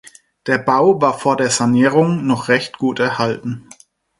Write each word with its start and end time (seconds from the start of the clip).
Der 0.47 0.57
Bau 0.57 0.99
war 0.99 1.19
vor 1.19 1.37
der 1.37 1.51
Sanierung 1.51 2.25
noch 2.25 2.47
recht 2.47 2.79
gut 2.79 2.97
erhalten. 2.97 3.69